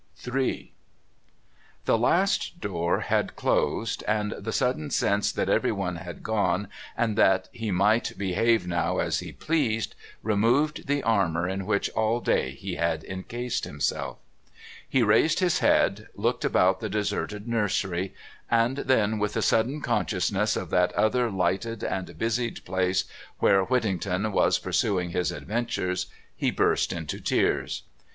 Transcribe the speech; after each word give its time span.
III 0.25 0.73
The 1.85 1.95
last 1.95 2.59
door 2.59 3.01
had 3.01 3.35
closed, 3.35 4.03
and 4.07 4.31
the 4.31 4.51
sudden 4.51 4.89
sense 4.89 5.31
that 5.31 5.47
everyone 5.47 5.97
had 5.97 6.23
gone 6.23 6.69
and 6.97 7.15
that 7.19 7.49
he 7.51 7.69
might 7.69 8.17
behave 8.17 8.65
now 8.65 8.97
as 8.97 9.19
he 9.19 9.31
pleased, 9.31 9.93
removed 10.23 10.87
the 10.87 11.03
armour 11.03 11.47
in 11.47 11.67
which 11.67 11.87
all 11.91 12.19
day 12.19 12.49
he 12.49 12.77
had 12.77 13.03
encased 13.03 13.63
himself. 13.65 14.17
He 14.89 15.03
raised 15.03 15.37
his 15.39 15.59
head, 15.59 16.07
looked 16.15 16.43
about 16.43 16.79
the 16.79 16.89
deserted 16.89 17.47
nursery, 17.47 18.15
and 18.49 18.77
then, 18.77 19.19
with 19.19 19.33
the 19.33 19.43
sudden 19.43 19.81
consciousness 19.81 20.55
of 20.55 20.71
that 20.71 20.91
other 20.93 21.29
lighted 21.29 21.83
and 21.83 22.17
busied 22.17 22.65
place 22.65 23.03
where 23.37 23.65
Whittington 23.65 24.31
was 24.31 24.57
pursuing 24.57 25.11
his 25.11 25.31
adventures, 25.31 26.07
he 26.35 26.49
burst 26.49 26.91
into 26.91 27.19
tears. 27.19 27.83